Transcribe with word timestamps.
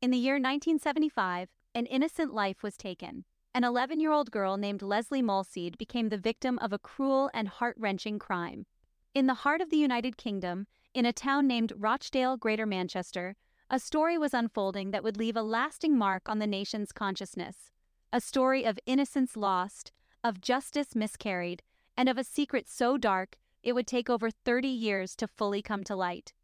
In 0.00 0.12
the 0.12 0.16
year 0.16 0.34
1975, 0.34 1.48
an 1.74 1.86
innocent 1.86 2.32
life 2.32 2.62
was 2.62 2.76
taken. 2.76 3.24
An 3.52 3.64
11 3.64 3.98
year 3.98 4.12
old 4.12 4.30
girl 4.30 4.56
named 4.56 4.80
Lesley 4.80 5.20
Molseed 5.20 5.76
became 5.76 6.08
the 6.08 6.16
victim 6.16 6.56
of 6.60 6.72
a 6.72 6.78
cruel 6.78 7.30
and 7.34 7.48
heart 7.48 7.74
wrenching 7.80 8.20
crime. 8.20 8.66
In 9.12 9.26
the 9.26 9.42
heart 9.42 9.60
of 9.60 9.70
the 9.70 9.76
United 9.76 10.16
Kingdom, 10.16 10.68
in 10.94 11.04
a 11.04 11.12
town 11.12 11.48
named 11.48 11.72
Rochdale, 11.76 12.36
Greater 12.36 12.64
Manchester, 12.64 13.34
a 13.68 13.80
story 13.80 14.16
was 14.16 14.32
unfolding 14.32 14.92
that 14.92 15.02
would 15.02 15.16
leave 15.16 15.36
a 15.36 15.42
lasting 15.42 15.98
mark 15.98 16.28
on 16.28 16.38
the 16.38 16.46
nation's 16.46 16.92
consciousness. 16.92 17.72
A 18.12 18.20
story 18.20 18.64
of 18.64 18.78
innocence 18.86 19.36
lost, 19.36 19.90
of 20.22 20.40
justice 20.40 20.94
miscarried, 20.94 21.60
and 21.96 22.08
of 22.08 22.16
a 22.16 22.22
secret 22.22 22.68
so 22.68 22.98
dark 22.98 23.36
it 23.64 23.72
would 23.72 23.88
take 23.88 24.08
over 24.08 24.30
30 24.30 24.68
years 24.68 25.16
to 25.16 25.26
fully 25.26 25.60
come 25.60 25.82
to 25.82 25.96
light. 25.96 26.34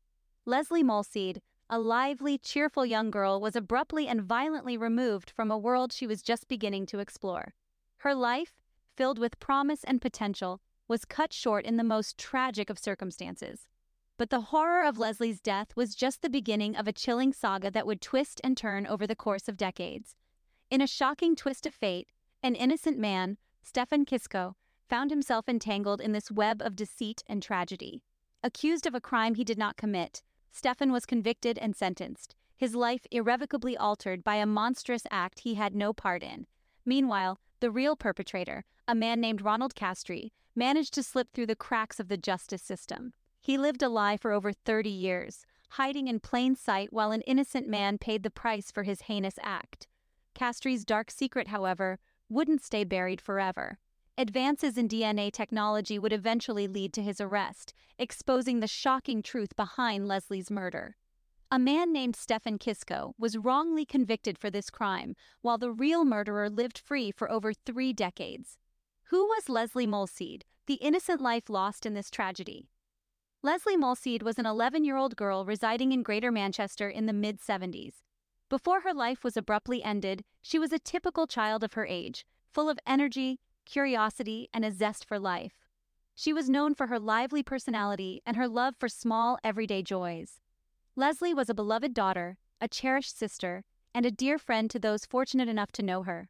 Lesley 0.44 0.82
Molseed, 0.82 1.38
a 1.74 1.78
lively, 1.78 2.38
cheerful 2.38 2.86
young 2.86 3.10
girl, 3.10 3.40
was 3.40 3.56
abruptly 3.56 4.06
and 4.06 4.22
violently 4.22 4.76
removed 4.76 5.28
from 5.28 5.50
a 5.50 5.58
world 5.58 5.92
she 5.92 6.06
was 6.06 6.22
just 6.22 6.46
beginning 6.46 6.86
to 6.86 7.00
explore. 7.00 7.52
Her 7.96 8.14
life, 8.14 8.52
filled 8.94 9.18
with 9.18 9.40
promise 9.40 9.82
and 9.82 10.00
potential, 10.00 10.60
was 10.86 11.04
cut 11.04 11.32
short 11.32 11.64
in 11.64 11.76
the 11.76 11.82
most 11.82 12.16
tragic 12.16 12.70
of 12.70 12.78
circumstances. 12.78 13.66
But 14.16 14.30
the 14.30 14.52
horror 14.52 14.84
of 14.84 14.98
Lesley's 14.98 15.40
death 15.40 15.74
was 15.74 15.96
just 15.96 16.22
the 16.22 16.30
beginning 16.30 16.76
of 16.76 16.86
a 16.86 16.92
chilling 16.92 17.32
saga 17.32 17.72
that 17.72 17.88
would 17.88 18.00
twist 18.00 18.40
and 18.44 18.56
turn 18.56 18.86
over 18.86 19.04
the 19.04 19.16
course 19.16 19.48
of 19.48 19.56
decades. 19.56 20.14
In 20.70 20.80
a 20.80 20.86
shocking 20.86 21.34
twist 21.34 21.66
of 21.66 21.74
fate, 21.74 22.06
an 22.40 22.54
innocent 22.54 23.00
man, 23.00 23.36
Stefan 23.64 24.04
Kiszko, 24.04 24.54
found 24.88 25.10
himself 25.10 25.48
entangled 25.48 26.00
in 26.00 26.12
this 26.12 26.30
web 26.30 26.62
of 26.62 26.76
deceit 26.76 27.24
and 27.26 27.42
tragedy. 27.42 28.04
Accused 28.44 28.86
of 28.86 28.94
a 28.94 29.00
crime 29.00 29.34
he 29.34 29.42
did 29.42 29.58
not 29.58 29.76
commit, 29.76 30.22
Stefan 30.54 30.92
was 30.92 31.04
convicted 31.04 31.58
and 31.58 31.74
sentenced, 31.74 32.36
his 32.56 32.76
life 32.76 33.08
irrevocably 33.10 33.76
altered 33.76 34.22
by 34.22 34.36
a 34.36 34.46
monstrous 34.46 35.02
act 35.10 35.40
he 35.40 35.54
had 35.54 35.74
no 35.74 35.92
part 35.92 36.22
in. 36.22 36.46
Meanwhile, 36.86 37.40
the 37.58 37.72
real 37.72 37.96
perpetrator, 37.96 38.64
a 38.86 38.94
man 38.94 39.20
named 39.20 39.42
Ronald 39.42 39.74
Castree, 39.74 40.32
managed 40.54 40.94
to 40.94 41.02
slip 41.02 41.32
through 41.32 41.46
the 41.46 41.56
cracks 41.56 41.98
of 41.98 42.06
the 42.06 42.16
justice 42.16 42.62
system. 42.62 43.14
He 43.40 43.58
lived 43.58 43.82
a 43.82 43.88
lie 43.88 44.16
for 44.16 44.30
over 44.30 44.52
30 44.52 44.88
years, 44.90 45.44
hiding 45.70 46.06
in 46.06 46.20
plain 46.20 46.54
sight 46.54 46.92
while 46.92 47.10
an 47.10 47.22
innocent 47.22 47.68
man 47.68 47.98
paid 47.98 48.22
the 48.22 48.30
price 48.30 48.70
for 48.70 48.84
his 48.84 49.02
heinous 49.02 49.40
act. 49.42 49.88
Castree's 50.34 50.84
dark 50.84 51.10
secret, 51.10 51.48
however, 51.48 51.98
wouldn't 52.28 52.62
stay 52.62 52.84
buried 52.84 53.20
forever. 53.20 53.80
Advances 54.16 54.78
in 54.78 54.86
DNA 54.86 55.32
technology 55.32 55.98
would 55.98 56.12
eventually 56.12 56.68
lead 56.68 56.92
to 56.92 57.02
his 57.02 57.20
arrest, 57.20 57.74
exposing 57.98 58.60
the 58.60 58.68
shocking 58.68 59.22
truth 59.22 59.56
behind 59.56 60.06
Lesley's 60.06 60.52
murder. 60.52 60.96
A 61.50 61.58
man 61.58 61.92
named 61.92 62.14
Stefan 62.14 62.56
Kiszko 62.56 63.14
was 63.18 63.36
wrongly 63.36 63.84
convicted 63.84 64.38
for 64.38 64.50
this 64.50 64.70
crime, 64.70 65.16
while 65.40 65.58
the 65.58 65.72
real 65.72 66.04
murderer 66.04 66.48
lived 66.48 66.78
free 66.78 67.10
for 67.10 67.28
over 67.28 67.52
three 67.52 67.92
decades. 67.92 68.56
Who 69.06 69.24
was 69.26 69.48
Lesley 69.48 69.86
Molseed, 69.86 70.42
the 70.66 70.74
innocent 70.74 71.20
life 71.20 71.50
lost 71.50 71.84
in 71.84 71.94
this 71.94 72.08
tragedy? 72.08 72.68
Lesley 73.42 73.76
Molseed 73.76 74.22
was 74.22 74.38
an 74.38 74.46
11 74.46 74.84
year 74.84 74.96
old 74.96 75.16
girl 75.16 75.44
residing 75.44 75.90
in 75.90 76.04
Greater 76.04 76.30
Manchester 76.30 76.88
in 76.88 77.06
the 77.06 77.12
mid 77.12 77.40
70s. 77.40 77.94
Before 78.48 78.82
her 78.82 78.94
life 78.94 79.24
was 79.24 79.36
abruptly 79.36 79.82
ended, 79.82 80.22
she 80.40 80.60
was 80.60 80.72
a 80.72 80.78
typical 80.78 81.26
child 81.26 81.64
of 81.64 81.72
her 81.72 81.84
age, 81.84 82.24
full 82.52 82.70
of 82.70 82.78
energy, 82.86 83.40
curiosity, 83.64 84.48
and 84.52 84.64
a 84.64 84.70
zest 84.70 85.04
for 85.04 85.18
life. 85.18 85.64
She 86.14 86.32
was 86.32 86.48
known 86.48 86.74
for 86.74 86.86
her 86.86 86.98
lively 86.98 87.42
personality 87.42 88.22
and 88.24 88.36
her 88.36 88.46
love 88.46 88.76
for 88.78 88.88
small, 88.88 89.38
everyday 89.42 89.82
joys. 89.82 90.40
Lesley 90.96 91.34
was 91.34 91.50
a 91.50 91.54
beloved 91.54 91.92
daughter, 91.92 92.38
a 92.60 92.68
cherished 92.68 93.18
sister, 93.18 93.64
and 93.92 94.06
a 94.06 94.10
dear 94.10 94.38
friend 94.38 94.70
to 94.70 94.78
those 94.78 95.06
fortunate 95.06 95.48
enough 95.48 95.72
to 95.72 95.82
know 95.82 96.04
her. 96.04 96.28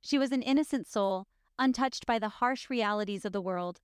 She 0.00 0.18
was 0.18 0.32
an 0.32 0.42
innocent 0.42 0.86
soul, 0.86 1.26
untouched 1.58 2.06
by 2.06 2.18
the 2.18 2.28
harsh 2.28 2.70
realities 2.70 3.24
of 3.24 3.32
the 3.32 3.40
world. 3.40 3.80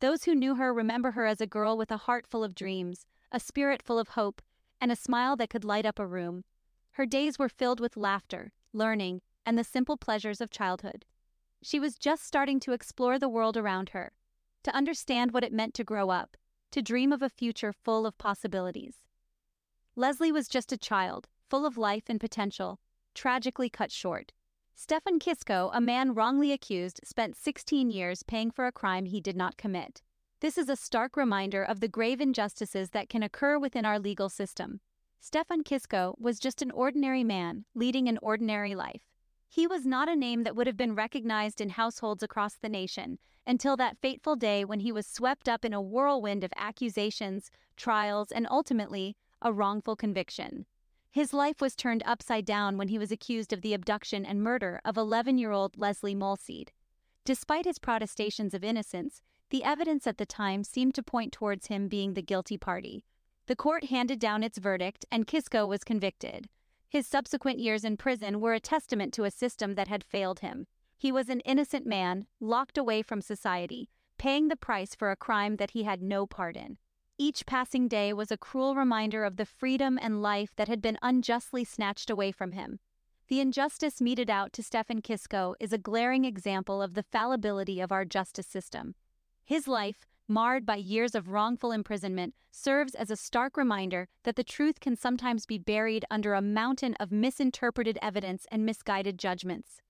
Those 0.00 0.24
who 0.24 0.34
knew 0.34 0.54
her 0.54 0.72
remember 0.72 1.12
her 1.12 1.26
as 1.26 1.40
a 1.40 1.46
girl 1.46 1.76
with 1.76 1.90
a 1.90 1.96
heart 1.96 2.26
full 2.26 2.44
of 2.44 2.54
dreams, 2.54 3.06
a 3.32 3.40
spirit 3.40 3.82
full 3.82 3.98
of 3.98 4.08
hope, 4.08 4.40
and 4.80 4.92
a 4.92 4.96
smile 4.96 5.36
that 5.36 5.50
could 5.50 5.64
light 5.64 5.86
up 5.86 5.98
a 5.98 6.06
room. 6.06 6.44
Her 6.92 7.06
days 7.06 7.38
were 7.38 7.48
filled 7.48 7.80
with 7.80 7.96
laughter, 7.96 8.52
learning, 8.72 9.22
and 9.44 9.58
the 9.58 9.64
simple 9.64 9.96
pleasures 9.96 10.40
of 10.40 10.50
childhood. 10.50 11.04
She 11.64 11.80
was 11.80 11.96
just 11.96 12.26
starting 12.26 12.60
to 12.60 12.72
explore 12.72 13.18
the 13.18 13.28
world 13.28 13.56
around 13.56 13.88
her, 13.88 14.12
to 14.64 14.76
understand 14.76 15.32
what 15.32 15.42
it 15.42 15.50
meant 15.50 15.72
to 15.74 15.82
grow 15.82 16.10
up, 16.10 16.36
to 16.72 16.82
dream 16.82 17.10
of 17.10 17.22
a 17.22 17.30
future 17.30 17.72
full 17.72 18.04
of 18.04 18.18
possibilities. 18.18 18.96
Lesley 19.96 20.30
was 20.30 20.46
just 20.46 20.72
a 20.72 20.76
child, 20.76 21.26
full 21.48 21.64
of 21.64 21.78
life 21.78 22.04
and 22.10 22.20
potential, 22.20 22.80
tragically 23.14 23.70
cut 23.70 23.90
short. 23.90 24.34
Stefan 24.74 25.18
Kiszko, 25.18 25.70
a 25.72 25.80
man 25.80 26.12
wrongly 26.12 26.52
accused, 26.52 27.00
spent 27.02 27.34
16 27.34 27.88
years 27.88 28.22
paying 28.22 28.50
for 28.50 28.66
a 28.66 28.72
crime 28.72 29.06
he 29.06 29.22
did 29.22 29.36
not 29.36 29.56
commit. 29.56 30.02
This 30.40 30.58
is 30.58 30.68
a 30.68 30.76
stark 30.76 31.16
reminder 31.16 31.62
of 31.62 31.80
the 31.80 31.88
grave 31.88 32.20
injustices 32.20 32.90
that 32.90 33.08
can 33.08 33.22
occur 33.22 33.58
within 33.58 33.86
our 33.86 33.98
legal 33.98 34.28
system. 34.28 34.80
Stefan 35.18 35.64
Kiszko 35.64 36.14
was 36.20 36.38
just 36.38 36.60
an 36.60 36.70
ordinary 36.72 37.24
man, 37.24 37.64
leading 37.74 38.06
an 38.06 38.18
ordinary 38.20 38.74
life. 38.74 39.13
He 39.54 39.68
was 39.68 39.86
not 39.86 40.08
a 40.08 40.16
name 40.16 40.42
that 40.42 40.56
would 40.56 40.66
have 40.66 40.76
been 40.76 40.96
recognized 40.96 41.60
in 41.60 41.68
households 41.68 42.24
across 42.24 42.56
the 42.56 42.68
nation 42.68 43.20
until 43.46 43.76
that 43.76 44.00
fateful 44.00 44.34
day 44.34 44.64
when 44.64 44.80
he 44.80 44.90
was 44.90 45.06
swept 45.06 45.48
up 45.48 45.64
in 45.64 45.72
a 45.72 45.80
whirlwind 45.80 46.42
of 46.42 46.52
accusations, 46.56 47.52
trials, 47.76 48.32
and 48.32 48.48
ultimately, 48.50 49.16
a 49.40 49.52
wrongful 49.52 49.94
conviction. 49.94 50.66
His 51.08 51.32
life 51.32 51.60
was 51.60 51.76
turned 51.76 52.02
upside 52.04 52.44
down 52.44 52.76
when 52.76 52.88
he 52.88 52.98
was 52.98 53.12
accused 53.12 53.52
of 53.52 53.62
the 53.62 53.74
abduction 53.74 54.26
and 54.26 54.42
murder 54.42 54.80
of 54.84 54.96
11 54.96 55.38
year 55.38 55.52
old 55.52 55.78
Lesley 55.78 56.16
Molseed. 56.16 56.70
Despite 57.24 57.64
his 57.64 57.78
protestations 57.78 58.54
of 58.54 58.64
innocence, 58.64 59.22
the 59.50 59.62
evidence 59.62 60.08
at 60.08 60.18
the 60.18 60.26
time 60.26 60.64
seemed 60.64 60.96
to 60.96 61.02
point 61.04 61.32
towards 61.32 61.68
him 61.68 61.86
being 61.86 62.14
the 62.14 62.22
guilty 62.22 62.58
party. 62.58 63.04
The 63.46 63.54
court 63.54 63.84
handed 63.84 64.18
down 64.18 64.42
its 64.42 64.58
verdict, 64.58 65.04
and 65.12 65.28
Kiszko 65.28 65.64
was 65.68 65.84
convicted. 65.84 66.48
His 66.94 67.08
subsequent 67.08 67.58
years 67.58 67.82
in 67.82 67.96
prison 67.96 68.40
were 68.40 68.54
a 68.54 68.60
testament 68.60 69.12
to 69.14 69.24
a 69.24 69.30
system 69.32 69.74
that 69.74 69.88
had 69.88 70.04
failed 70.04 70.38
him. 70.38 70.68
He 70.96 71.10
was 71.10 71.28
an 71.28 71.40
innocent 71.40 71.84
man, 71.84 72.28
locked 72.38 72.78
away 72.78 73.02
from 73.02 73.20
society, 73.20 73.88
paying 74.16 74.46
the 74.46 74.54
price 74.54 74.94
for 74.94 75.10
a 75.10 75.16
crime 75.16 75.56
that 75.56 75.72
he 75.72 75.82
had 75.82 76.00
no 76.00 76.24
part 76.24 76.56
in. 76.56 76.78
Each 77.18 77.46
passing 77.46 77.88
day 77.88 78.12
was 78.12 78.30
a 78.30 78.36
cruel 78.36 78.76
reminder 78.76 79.24
of 79.24 79.38
the 79.38 79.44
freedom 79.44 79.98
and 80.00 80.22
life 80.22 80.54
that 80.54 80.68
had 80.68 80.80
been 80.80 80.96
unjustly 81.02 81.64
snatched 81.64 82.10
away 82.10 82.30
from 82.30 82.52
him. 82.52 82.78
The 83.26 83.40
injustice 83.40 84.00
meted 84.00 84.30
out 84.30 84.52
to 84.52 84.62
Stefan 84.62 85.02
Kiszko 85.02 85.56
is 85.58 85.72
a 85.72 85.78
glaring 85.78 86.24
example 86.24 86.80
of 86.80 86.94
the 86.94 87.02
fallibility 87.02 87.80
of 87.80 87.90
our 87.90 88.04
justice 88.04 88.46
system. 88.46 88.94
His 89.44 89.66
life, 89.66 90.06
marred 90.28 90.64
by 90.64 90.76
years 90.76 91.14
of 91.14 91.28
wrongful 91.28 91.72
imprisonment, 91.72 92.34
serves 92.50 92.94
as 92.94 93.10
a 93.10 93.16
stark 93.16 93.56
reminder 93.56 94.08
that 94.22 94.36
the 94.36 94.44
truth 94.44 94.80
can 94.80 94.96
sometimes 94.96 95.46
be 95.46 95.58
buried 95.58 96.04
under 96.10 96.34
a 96.34 96.42
mountain 96.42 96.94
of 97.00 97.12
misinterpreted 97.12 97.98
evidence 98.00 98.46
and 98.50 98.64
misguided 98.64 99.18
judgments. 99.18 99.80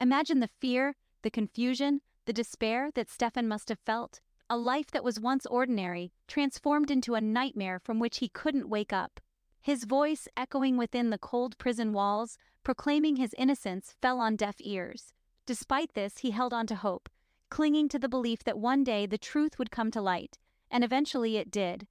Imagine 0.00 0.40
the 0.40 0.50
fear, 0.60 0.94
the 1.22 1.30
confusion, 1.30 2.00
the 2.26 2.32
despair 2.32 2.90
that 2.94 3.10
Stefan 3.10 3.48
must 3.48 3.68
have 3.68 3.78
felt. 3.80 4.20
A 4.50 4.56
life 4.56 4.90
that 4.92 5.04
was 5.04 5.20
once 5.20 5.44
ordinary, 5.46 6.12
transformed 6.26 6.90
into 6.90 7.14
a 7.14 7.20
nightmare 7.20 7.78
from 7.78 7.98
which 7.98 8.18
he 8.18 8.28
couldn't 8.28 8.68
wake 8.68 8.92
up. 8.92 9.20
His 9.60 9.84
voice, 9.84 10.28
echoing 10.36 10.76
within 10.76 11.10
the 11.10 11.18
cold 11.18 11.58
prison 11.58 11.92
walls, 11.92 12.38
proclaiming 12.64 13.16
his 13.16 13.34
innocence, 13.36 13.94
fell 14.00 14.20
on 14.20 14.36
deaf 14.36 14.56
ears. 14.60 15.12
Despite 15.46 15.94
this, 15.94 16.18
he 16.18 16.30
held 16.30 16.54
on 16.54 16.66
to 16.68 16.76
hope, 16.76 17.08
clinging 17.50 17.88
to 17.88 17.98
the 17.98 18.08
belief 18.08 18.44
that 18.44 18.58
one 18.58 18.84
day 18.84 19.06
the 19.06 19.18
truth 19.18 19.58
would 19.58 19.70
come 19.70 19.90
to 19.90 20.00
light, 20.00 20.38
and 20.70 20.84
eventually 20.84 21.36
it 21.36 21.50
did. 21.50 21.86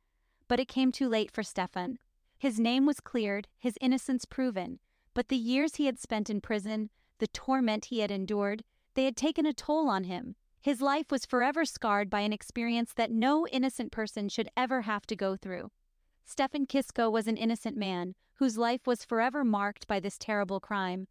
But 0.47 0.59
it 0.59 0.67
came 0.67 0.91
too 0.91 1.09
late 1.09 1.31
for 1.31 1.43
Stefan. 1.43 1.99
His 2.37 2.59
name 2.59 2.85
was 2.85 2.99
cleared, 2.99 3.47
his 3.57 3.77
innocence 3.81 4.25
proven, 4.25 4.79
but 5.13 5.29
the 5.29 5.37
years 5.37 5.75
he 5.75 5.87
had 5.87 5.99
spent 5.99 6.29
in 6.29 6.41
prison, 6.41 6.89
the 7.17 7.27
torment 7.27 7.85
he 7.85 7.99
had 7.99 8.11
endured, 8.11 8.63
they 8.93 9.05
had 9.05 9.17
taken 9.17 9.45
a 9.45 9.53
toll 9.53 9.89
on 9.89 10.03
him. 10.03 10.35
His 10.61 10.81
life 10.81 11.11
was 11.11 11.25
forever 11.25 11.65
scarred 11.65 12.09
by 12.09 12.21
an 12.21 12.33
experience 12.33 12.93
that 12.93 13.11
no 13.11 13.47
innocent 13.47 13.91
person 13.91 14.29
should 14.29 14.49
ever 14.55 14.81
have 14.81 15.05
to 15.07 15.15
go 15.15 15.35
through. 15.35 15.71
Stefan 16.25 16.67
Kiszko 16.67 17.11
was 17.11 17.27
an 17.27 17.37
innocent 17.37 17.77
man 17.77 18.13
whose 18.35 18.57
life 18.57 18.85
was 18.85 19.05
forever 19.05 19.43
marked 19.43 19.87
by 19.87 19.99
this 19.99 20.17
terrible 20.17 20.59
crime. 20.59 21.07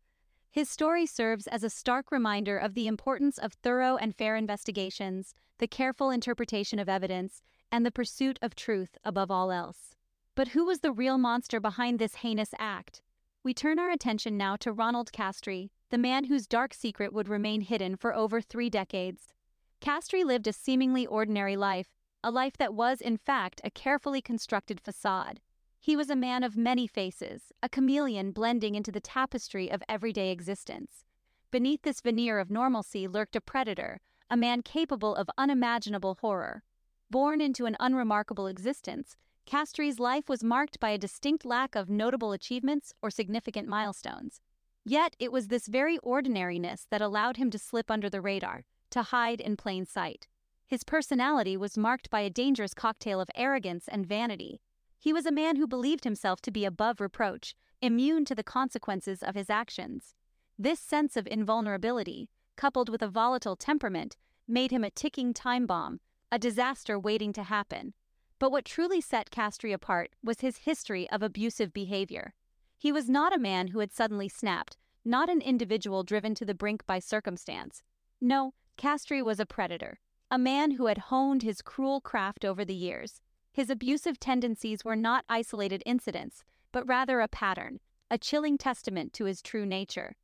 His 0.51 0.71
story 0.71 1.07
serves 1.07 1.47
as 1.47 1.63
a 1.63 1.71
stark 1.71 2.11
reminder 2.11 2.57
of 2.57 2.75
the 2.75 2.87
importance 2.87 3.39
of 3.39 3.53
thorough 3.53 3.97
and 3.97 4.15
fair 4.15 4.37
investigations, 4.37 5.35
the 5.59 5.67
careful 5.67 6.11
interpretation 6.11 6.79
of 6.79 6.89
evidence, 6.89 7.43
and 7.71 7.85
the 7.85 7.91
pursuit 7.91 8.39
of 8.41 8.55
truth 8.55 8.97
above 9.05 9.31
all 9.31 9.51
else. 9.51 9.95
But 10.35 10.49
who 10.49 10.65
was 10.65 10.81
the 10.81 10.93
real 10.93 11.19
monster 11.19 11.61
behind 11.61 11.99
this 11.99 12.17
heinous 12.17 12.51
act? 12.59 13.03
We 13.43 13.55
turn 13.55 13.79
our 13.79 13.91
attention 13.91 14.37
now 14.37 14.57
to 14.57 14.73
Ronald 14.73 15.13
Castree, 15.13 15.71
the 15.91 15.99
man 15.99 16.25
whose 16.25 16.47
dark 16.47 16.75
secret 16.75 17.13
would 17.13 17.29
remain 17.29 17.61
hidden 17.61 17.97
for 17.97 18.15
over 18.15 18.41
three 18.41 18.69
decades. 18.69 19.35
Castree 19.81 20.25
lived 20.25 20.47
a 20.47 20.53
seemingly 20.53 21.07
ordinary 21.07 21.57
life, 21.57 21.89
a 22.25 22.31
life 22.31 22.57
that 22.57 22.75
was, 22.75 23.01
in 23.01 23.17
fact, 23.17 23.61
a 23.63 23.71
carefully 23.71 24.21
constructed 24.21 24.81
facade. 24.81 25.41
He 25.87 25.95
was 25.95 26.11
a 26.11 26.17
man 26.17 26.43
of 26.43 26.57
many 26.57 26.89
faces, 26.89 27.53
a 27.63 27.69
chameleon 27.69 28.33
blending 28.33 28.75
into 28.75 28.91
the 28.91 29.01
tapestry 29.01 29.71
of 29.71 29.85
everyday 29.89 30.33
existence. 30.33 31.05
Beneath 31.53 31.83
this 31.83 32.01
veneer 32.01 32.41
of 32.41 32.51
normalcy 32.51 33.07
lurked 33.07 33.37
a 33.37 33.41
predator, 33.41 34.01
a 34.29 34.37
man 34.37 34.63
capable 34.63 35.15
of 35.15 35.31
unimaginable 35.39 36.19
horror. 36.21 36.65
Born 37.09 37.41
into 37.41 37.67
an 37.67 37.77
unremarkable 37.79 38.49
existence, 38.49 39.15
Castree's 39.45 40.01
life 40.01 40.29
was 40.29 40.43
marked 40.43 40.81
by 40.81 40.91
a 40.91 40.99
distinct 40.99 41.45
lack 41.45 41.77
of 41.77 41.89
notable 41.89 42.33
achievements 42.33 42.93
or 43.01 43.09
significant 43.09 43.69
milestones. 43.69 44.41
Yet 44.85 45.15
it 45.21 45.31
was 45.31 45.47
this 45.47 45.69
very 45.69 45.99
ordinariness 45.99 46.89
that 46.91 47.01
allowed 47.01 47.37
him 47.37 47.49
to 47.53 47.61
slip 47.61 47.93
under 47.93 48.11
the 48.11 48.21
radar, 48.21 48.65
to 48.91 49.05
hide 49.05 49.41
in 49.41 49.57
plain 49.57 49.87
sight. 49.87 50.27
His 50.67 50.83
personality 50.83 51.57
was 51.57 51.79
marked 51.79 52.11
by 52.11 52.23
a 52.23 52.29
dangerous 52.29 52.75
cocktail 52.75 53.21
of 53.21 53.31
arrogance 53.37 53.87
and 53.87 54.05
vanity. 54.05 54.61
He 54.99 55.13
was 55.13 55.27
a 55.27 55.33
man 55.33 55.57
who 55.57 55.67
believed 55.67 56.05
himself 56.05 56.41
to 56.43 56.51
be 56.51 56.65
above 56.65 57.01
reproach, 57.01 57.55
immune 57.81 58.25
to 58.25 58.35
the 58.35 58.43
consequences 58.43 59.23
of 59.23 59.35
his 59.35 59.51
actions. 59.51 60.15
This 60.59 60.81
sense 60.81 61.17
of 61.17 61.27
invulnerability, 61.27 62.31
coupled 62.57 62.89
with 62.89 63.03
a 63.03 63.09
volatile 63.09 63.57
temperament, 63.57 64.17
made 64.49 64.71
him 64.71 64.85
a 64.85 64.91
ticking 64.91 65.35
time 65.35 65.67
bomb, 65.67 66.01
a 66.33 66.39
disaster 66.39 66.99
waiting 66.99 67.33
to 67.35 67.43
happen. 67.43 67.95
But 68.39 68.51
what 68.51 68.65
truly 68.65 69.01
set 69.01 69.31
Castree 69.31 69.73
apart 69.73 70.11
was 70.23 70.41
his 70.41 70.59
history 70.59 71.09
of 71.11 71.23
abusive 71.23 71.73
behavior. 71.73 72.35
He 72.79 72.93
was 72.93 73.09
not 73.09 73.35
a 73.35 73.39
man 73.39 73.69
who 73.69 73.79
had 73.79 73.93
suddenly 73.93 74.29
snapped, 74.29 74.77
not 75.05 75.31
an 75.31 75.41
individual 75.41 76.03
driven 76.03 76.35
to 76.35 76.45
the 76.45 76.55
brink 76.55 76.85
by 76.87 76.99
circumstance. 76.99 77.83
No, 78.21 78.55
Castree 78.77 79.23
was 79.23 79.41
a 79.41 79.47
predator, 79.47 80.01
a 80.31 80.39
man 80.39 80.73
who 80.73 80.87
had 80.87 80.99
honed 80.99 81.43
his 81.43 81.63
cruel 81.63 82.01
craft 82.01 82.45
over 82.45 82.65
the 82.65 82.75
years. 82.75 83.21
His 83.57 83.71
abusive 83.71 84.21
tendencies 84.21 84.85
were 84.85 84.97
not 84.97 85.25
isolated 85.31 85.83
incidents, 85.87 86.45
but 86.73 86.87
rather 86.87 87.23
a 87.23 87.27
pattern, 87.27 87.81
a 88.11 88.19
chilling 88.19 88.59
testament 88.59 89.15
to 89.15 89.25
his 89.25 89.41
true 89.41 89.65
nature. 89.65 90.15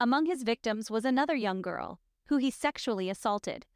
Among 0.00 0.24
his 0.24 0.42
victims 0.42 0.90
was 0.90 1.04
another 1.04 1.36
young 1.36 1.60
girl, 1.60 2.00
who 2.28 2.38
he 2.38 2.50
sexually 2.50 3.10
assaulted. 3.10 3.66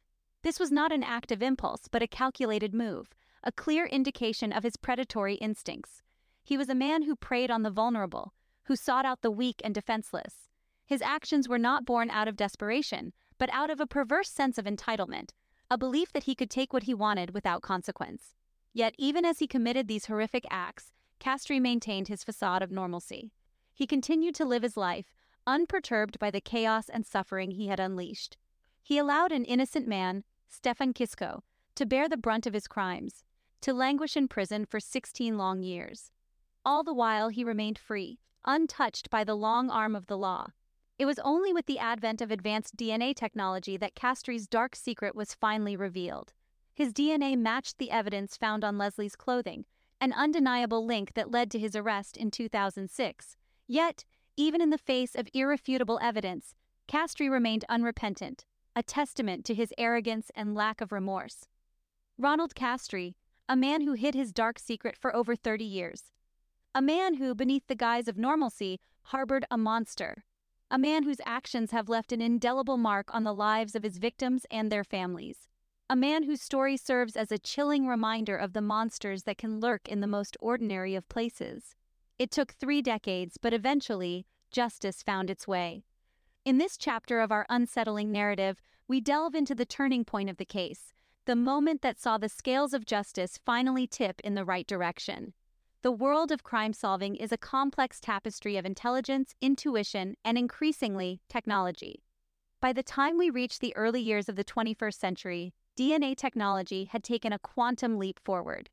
This 0.41 0.59
was 0.59 0.71
not 0.71 0.91
an 0.91 1.03
act 1.03 1.31
of 1.31 1.43
impulse, 1.43 1.87
but 1.91 2.01
a 2.01 2.07
calculated 2.07 2.73
move, 2.73 3.13
a 3.43 3.51
clear 3.51 3.85
indication 3.85 4.51
of 4.51 4.63
his 4.63 4.77
predatory 4.77 5.35
instincts. 5.35 6.01
He 6.43 6.57
was 6.57 6.69
a 6.69 6.73
man 6.73 7.03
who 7.03 7.15
preyed 7.15 7.51
on 7.51 7.61
the 7.61 7.69
vulnerable, 7.69 8.33
who 8.63 8.75
sought 8.75 9.05
out 9.05 9.21
the 9.21 9.29
weak 9.29 9.61
and 9.63 9.75
defenseless. 9.75 10.49
His 10.87 11.03
actions 11.03 11.47
were 11.47 11.59
not 11.59 11.85
born 11.85 12.09
out 12.09 12.27
of 12.27 12.35
desperation, 12.35 13.13
but 13.37 13.53
out 13.53 13.69
of 13.69 13.79
a 13.79 13.85
perverse 13.85 14.31
sense 14.31 14.57
of 14.57 14.65
entitlement, 14.65 15.33
a 15.69 15.77
belief 15.77 16.11
that 16.13 16.23
he 16.23 16.33
could 16.33 16.49
take 16.49 16.73
what 16.73 16.89
he 16.89 16.95
wanted 16.95 17.35
without 17.35 17.61
consequence. 17.61 18.33
Yet, 18.73 18.95
even 18.97 19.23
as 19.23 19.39
he 19.39 19.47
committed 19.47 19.87
these 19.87 20.07
horrific 20.07 20.45
acts, 20.49 20.91
Castree 21.19 21.59
maintained 21.59 22.07
his 22.07 22.23
facade 22.23 22.61
of 22.63 22.71
normalcy. 22.71 23.31
He 23.71 23.85
continued 23.85 24.35
to 24.35 24.45
live 24.45 24.63
his 24.63 24.75
life, 24.75 25.13
unperturbed 25.45 26.19
by 26.19 26.31
the 26.31 26.41
chaos 26.41 26.89
and 26.89 27.05
suffering 27.05 27.51
he 27.51 27.67
had 27.67 27.79
unleashed. 27.79 28.37
He 28.81 28.97
allowed 28.97 29.31
an 29.31 29.45
innocent 29.45 29.87
man, 29.87 30.23
Stefan 30.49 30.93
Kiszko, 30.93 31.41
to 31.75 31.85
bear 31.85 32.09
the 32.09 32.17
brunt 32.17 32.45
of 32.45 32.53
his 32.53 32.67
crimes, 32.67 33.23
to 33.61 33.73
languish 33.73 34.17
in 34.17 34.27
prison 34.27 34.65
for 34.65 34.79
16 34.79 35.37
long 35.37 35.61
years. 35.61 36.11
All 36.65 36.83
the 36.83 36.93
while, 36.93 37.29
he 37.29 37.43
remained 37.43 37.77
free, 37.77 38.19
untouched 38.45 39.09
by 39.09 39.23
the 39.23 39.35
long 39.35 39.69
arm 39.69 39.95
of 39.95 40.07
the 40.07 40.17
law. 40.17 40.47
It 40.97 41.05
was 41.05 41.19
only 41.19 41.53
with 41.53 41.65
the 41.65 41.79
advent 41.79 42.21
of 42.21 42.31
advanced 42.31 42.75
DNA 42.75 43.15
technology 43.15 43.77
that 43.77 43.95
Castree's 43.95 44.47
dark 44.47 44.75
secret 44.75 45.15
was 45.15 45.33
finally 45.33 45.75
revealed. 45.75 46.33
His 46.73 46.91
DNA 46.91 47.37
matched 47.37 47.77
the 47.77 47.91
evidence 47.91 48.35
found 48.35 48.63
on 48.63 48.77
Lesley's 48.77 49.15
clothing, 49.15 49.65
an 50.01 50.11
undeniable 50.11 50.85
link 50.85 51.13
that 51.13 51.31
led 51.31 51.51
to 51.51 51.59
his 51.59 51.75
arrest 51.75 52.17
in 52.17 52.31
2006. 52.31 53.37
Yet, 53.67 54.05
even 54.35 54.59
in 54.59 54.71
the 54.71 54.77
face 54.77 55.13
of 55.13 55.29
irrefutable 55.33 55.99
evidence, 56.01 56.55
Castree 56.87 57.29
remained 57.29 57.63
unrepentant, 57.69 58.45
a 58.75 58.81
testament 58.81 59.45
to 59.45 59.53
his 59.53 59.73
arrogance 59.77 60.31
and 60.35 60.55
lack 60.55 60.81
of 60.81 60.91
remorse. 60.91 61.47
Ronald 62.17 62.55
Castree, 62.55 63.15
a 63.47 63.55
man 63.55 63.81
who 63.81 63.93
hid 63.93 64.15
his 64.15 64.31
dark 64.31 64.57
secret 64.57 64.97
for 64.97 65.15
over 65.15 65.35
30 65.35 65.63
years. 65.63 66.11
A 66.73 66.81
man 66.81 67.15
who, 67.15 67.35
beneath 67.35 67.67
the 67.67 67.75
guise 67.75 68.07
of 68.07 68.17
normalcy, 68.17 68.79
harbored 69.03 69.45
a 69.51 69.57
monster. 69.57 70.23
A 70.71 70.79
man 70.79 71.03
whose 71.03 71.21
actions 71.25 71.69
have 71.69 71.87
left 71.87 72.11
an 72.11 72.21
indelible 72.21 72.77
mark 72.77 73.13
on 73.13 73.23
the 73.23 73.33
lives 73.33 73.75
of 73.75 73.83
his 73.83 73.99
victims 73.99 74.45
and 74.49 74.71
their 74.71 74.83
families. 74.83 75.47
A 75.89 75.95
man 75.95 76.23
whose 76.23 76.41
story 76.41 76.77
serves 76.77 77.15
as 77.15 77.31
a 77.31 77.37
chilling 77.37 77.87
reminder 77.87 78.35
of 78.35 78.53
the 78.53 78.61
monsters 78.61 79.23
that 79.23 79.37
can 79.37 79.59
lurk 79.59 79.87
in 79.87 79.99
the 79.99 80.07
most 80.07 80.35
ordinary 80.39 80.95
of 80.95 81.07
places. 81.09 81.75
It 82.17 82.31
took 82.31 82.53
three 82.53 82.81
decades, 82.81 83.37
but 83.39 83.53
eventually, 83.53 84.25
justice 84.49 85.03
found 85.03 85.29
its 85.29 85.47
way. 85.47 85.83
In 86.45 86.57
this 86.57 86.77
chapter 86.77 87.19
of 87.19 87.31
our 87.31 87.45
unsettling 87.49 88.11
narrative, 88.11 88.61
we 88.87 89.01
delve 89.01 89.35
into 89.35 89.53
the 89.53 89.65
turning 89.65 90.03
point 90.03 90.29
of 90.29 90.37
the 90.37 90.45
case, 90.45 90.93
the 91.25 91.35
moment 91.35 91.81
that 91.81 91.99
saw 91.99 92.17
the 92.17 92.29
scales 92.29 92.73
of 92.73 92.85
justice 92.85 93.39
finally 93.45 93.85
tip 93.85 94.19
in 94.23 94.35
the 94.35 94.45
right 94.45 94.65
direction. 94.65 95.33
The 95.81 95.91
world 95.91 96.31
of 96.31 96.43
crime 96.43 96.73
solving 96.73 97.15
is 97.17 97.31
a 97.31 97.37
complex 97.37 97.99
tapestry 97.99 98.55
of 98.55 98.65
intelligence, 98.65 99.35
intuition, 99.41 100.15
and 100.23 100.37
increasingly, 100.37 101.21
technology. 101.29 102.03
By 102.61 102.71
the 102.71 102.83
time 102.83 103.17
we 103.17 103.29
reach 103.29 103.59
the 103.59 103.75
early 103.75 104.01
years 104.01 104.29
of 104.29 104.37
the 104.37 104.45
21st 104.45 104.97
century, 104.97 105.53
DNA 105.75 106.15
technology 106.15 106.85
had 106.85 107.03
taken 107.03 107.33
a 107.33 107.39
quantum 107.39 107.97
leap 107.97 108.19
forward. 108.23 108.69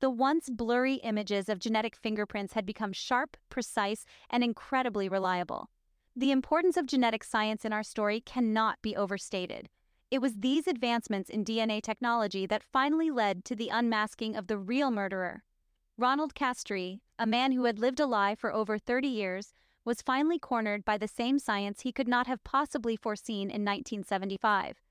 The 0.00 0.10
once 0.10 0.50
blurry 0.50 0.96
images 0.96 1.48
of 1.48 1.58
genetic 1.58 1.96
fingerprints 1.96 2.52
had 2.52 2.66
become 2.66 2.92
sharp, 2.92 3.38
precise, 3.48 4.04
and 4.28 4.44
incredibly 4.44 5.08
reliable. 5.08 5.70
The 6.14 6.30
importance 6.30 6.76
of 6.76 6.84
genetic 6.84 7.24
science 7.24 7.64
in 7.64 7.72
our 7.72 7.82
story 7.82 8.20
cannot 8.20 8.82
be 8.82 8.94
overstated. 8.94 9.70
It 10.10 10.20
was 10.20 10.34
these 10.34 10.66
advancements 10.66 11.30
in 11.30 11.42
DNA 11.42 11.80
technology 11.80 12.44
that 12.44 12.62
finally 12.70 13.10
led 13.10 13.46
to 13.46 13.56
the 13.56 13.70
unmasking 13.70 14.36
of 14.36 14.46
the 14.46 14.58
real 14.58 14.90
murderer. 14.90 15.44
Ronald 15.96 16.34
Castree, 16.34 17.00
a 17.18 17.26
man 17.26 17.52
who 17.52 17.64
had 17.64 17.78
lived 17.78 17.98
a 17.98 18.04
lie 18.04 18.34
for 18.34 18.52
over 18.52 18.76
30 18.76 19.08
years, 19.08 19.54
was 19.86 20.02
finally 20.02 20.38
cornered 20.38 20.84
by 20.84 20.98
the 20.98 21.08
same 21.08 21.38
science 21.38 21.80
he 21.80 21.92
could 21.92 22.08
not 22.08 22.26
have 22.26 22.44
possibly 22.44 22.94
foreseen 22.94 23.48
in 23.48 23.64
1975. 23.64 24.81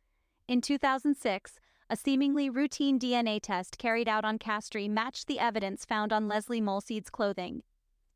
In 0.51 0.59
2006, 0.59 1.61
a 1.89 1.95
seemingly 1.95 2.49
routine 2.49 2.99
DNA 2.99 3.39
test 3.41 3.77
carried 3.77 4.09
out 4.09 4.25
on 4.25 4.37
Castree 4.37 4.89
matched 4.89 5.27
the 5.27 5.39
evidence 5.39 5.85
found 5.85 6.11
on 6.11 6.27
Lesley 6.27 6.59
Molseed's 6.59 7.09
clothing. 7.09 7.63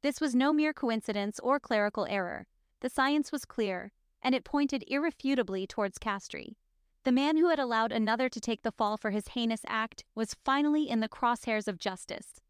This 0.01 0.19
was 0.19 0.35
no 0.35 0.51
mere 0.51 0.73
coincidence 0.73 1.39
or 1.39 1.61
clerical 1.61 2.05
error. 2.09 2.47
The 2.81 2.89
science 2.89 3.31
was 3.31 3.45
clear, 3.45 3.93
and 4.21 4.35
it 4.35 4.43
pointed 4.43 4.83
irrefutably 4.89 5.65
towards 5.65 5.97
Castree. 5.97 6.57
The 7.05 7.13
man 7.13 7.37
who 7.37 7.47
had 7.47 7.57
allowed 7.57 7.93
another 7.93 8.27
to 8.27 8.41
take 8.41 8.63
the 8.63 8.73
fall 8.73 8.97
for 8.97 9.11
his 9.11 9.29
heinous 9.29 9.61
act 9.65 10.03
was 10.13 10.35
finally 10.43 10.89
in 10.89 10.99
the 10.99 11.07
crosshairs 11.07 11.69
of 11.69 11.79
justice. 11.79 12.41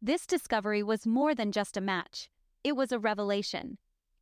This 0.00 0.26
discovery 0.26 0.82
was 0.82 1.06
more 1.06 1.34
than 1.34 1.52
just 1.52 1.76
a 1.76 1.82
match, 1.82 2.30
it 2.62 2.76
was 2.76 2.92
a 2.92 2.98
revelation. 2.98 3.76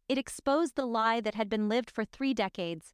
It 0.08 0.18
exposed 0.18 0.74
the 0.74 0.84
lie 0.84 1.20
that 1.20 1.36
had 1.36 1.48
been 1.48 1.68
lived 1.68 1.92
for 1.92 2.04
three 2.04 2.34
decades 2.34 2.92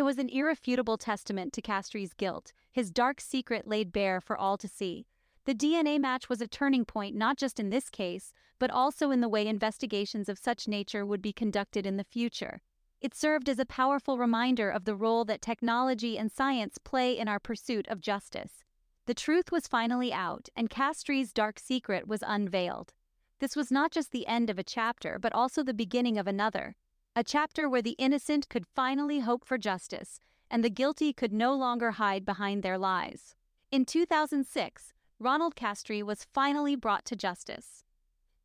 it 0.00 0.04
was 0.04 0.16
an 0.16 0.30
irrefutable 0.30 0.96
testament 0.96 1.52
to 1.52 1.60
Castree's 1.60 2.14
guilt, 2.14 2.54
his 2.72 2.90
dark 2.90 3.20
secret 3.20 3.68
laid 3.68 3.92
bare 3.92 4.18
for 4.18 4.34
all 4.34 4.56
to 4.56 4.66
see. 4.66 5.04
The 5.44 5.54
DNA 5.54 6.00
match 6.00 6.26
was 6.26 6.40
a 6.40 6.48
turning 6.48 6.86
point 6.86 7.14
not 7.14 7.36
just 7.36 7.60
in 7.60 7.68
this 7.68 7.90
case, 7.90 8.32
but 8.58 8.70
also 8.70 9.10
in 9.10 9.20
the 9.20 9.28
way 9.28 9.46
investigations 9.46 10.30
of 10.30 10.38
such 10.38 10.66
nature 10.66 11.04
would 11.04 11.20
be 11.20 11.34
conducted 11.34 11.84
in 11.84 11.98
the 11.98 12.04
future. 12.04 12.62
It 13.02 13.14
served 13.14 13.46
as 13.46 13.58
a 13.58 13.66
powerful 13.66 14.16
reminder 14.16 14.70
of 14.70 14.86
the 14.86 14.96
role 14.96 15.26
that 15.26 15.42
technology 15.42 16.16
and 16.16 16.32
science 16.32 16.78
play 16.82 17.18
in 17.18 17.28
our 17.28 17.38
pursuit 17.38 17.86
of 17.88 18.00
justice. 18.00 18.64
The 19.04 19.12
truth 19.12 19.52
was 19.52 19.68
finally 19.68 20.14
out, 20.14 20.48
and 20.56 20.70
Castree's 20.70 21.34
dark 21.34 21.58
secret 21.58 22.08
was 22.08 22.24
unveiled. 22.26 22.94
This 23.38 23.54
was 23.54 23.70
not 23.70 23.92
just 23.92 24.12
the 24.12 24.26
end 24.26 24.48
of 24.48 24.58
a 24.58 24.64
chapter, 24.64 25.18
but 25.18 25.34
also 25.34 25.62
the 25.62 25.74
beginning 25.74 26.16
of 26.16 26.26
another 26.26 26.74
a 27.20 27.22
chapter 27.22 27.68
where 27.68 27.82
the 27.82 27.96
innocent 27.98 28.48
could 28.48 28.64
finally 28.74 29.20
hope 29.20 29.44
for 29.44 29.58
justice 29.58 30.20
and 30.50 30.64
the 30.64 30.70
guilty 30.70 31.12
could 31.12 31.34
no 31.34 31.52
longer 31.52 31.90
hide 31.90 32.24
behind 32.24 32.62
their 32.62 32.78
lies. 32.78 33.34
In 33.70 33.84
2006, 33.84 34.94
Ronald 35.18 35.54
Castree 35.54 36.02
was 36.02 36.26
finally 36.32 36.76
brought 36.76 37.04
to 37.04 37.14
justice. 37.14 37.84